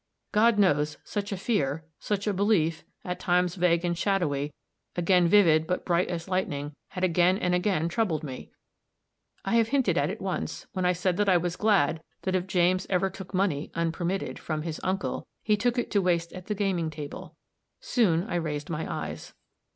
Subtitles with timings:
[0.31, 4.51] God knows, such a fear, such a belief, at times vague and shadowy,
[4.95, 8.49] again vivid but brief as lightning, had again and again troubled me.
[9.45, 12.47] I have hinted at it once, when I said that I was glad that if
[12.47, 16.55] James ever took money, unpermitted, from his uncle, he took it to waste at the
[16.55, 17.35] gaming table.
[17.79, 19.35] Soon I raised my eyes.